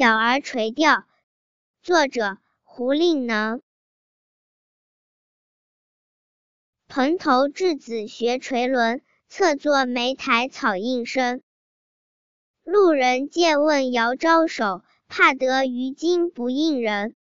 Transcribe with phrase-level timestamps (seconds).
[0.00, 1.04] 小儿垂钓。
[1.82, 3.60] 作者胡令能。
[6.88, 11.42] 蓬头稚子学垂纶侧坐莓苔草映身。
[12.64, 17.14] 路人借问遥招手怕得鱼惊不应人